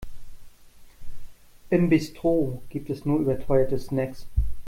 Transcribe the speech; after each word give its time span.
Im 1.69 1.89
Bistro 1.89 2.63
gibt 2.69 2.89
es 2.89 3.05
nur 3.05 3.19
überteuerte 3.19 3.77
Snacks. 3.77 4.25